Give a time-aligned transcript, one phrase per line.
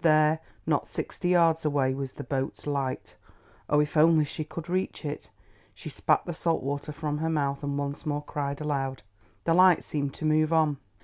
[0.00, 3.14] There, not sixty yards away, was the boat's light.
[3.70, 5.30] Oh, if only she could reach it.
[5.74, 9.04] She spat the salt water from her mouth and once more cried aloud.
[9.44, 10.78] The light seemed to move on.